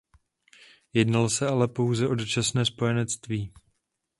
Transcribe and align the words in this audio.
Jednalo 0.93 1.29
se 1.29 1.47
ale 1.47 1.67
pouze 1.67 2.07
o 2.07 2.15
dočasné 2.15 2.65
spojenectví. 2.65 3.51